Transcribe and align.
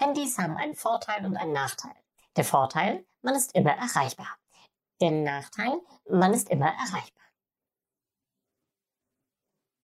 Handys 0.00 0.38
haben 0.38 0.56
einen 0.56 0.74
Vorteil 0.74 1.26
und 1.26 1.36
einen 1.36 1.52
Nachteil. 1.52 1.92
Der 2.34 2.44
Vorteil, 2.44 3.04
man 3.20 3.34
ist 3.34 3.54
immer 3.54 3.72
erreichbar. 3.72 4.38
Der 4.98 5.10
Nachteil, 5.10 5.78
man 6.08 6.32
ist 6.32 6.48
immer 6.48 6.68
erreichbar. 6.68 7.22